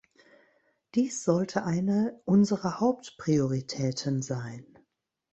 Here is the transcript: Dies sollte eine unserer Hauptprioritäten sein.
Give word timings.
Dies 0.95 1.23
sollte 1.23 1.63
eine 1.63 2.19
unserer 2.25 2.79
Hauptprioritäten 2.79 4.23
sein. 4.23 4.65